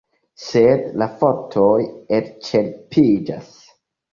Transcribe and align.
Sed 0.43 0.87
la 1.01 1.07
fortoj 1.19 1.75
elĉerpiĝas. 2.21 3.53